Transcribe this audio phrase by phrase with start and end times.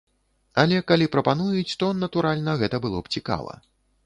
[0.61, 3.53] Але калі прапануюць, то, натуральна, гэта было б цікава.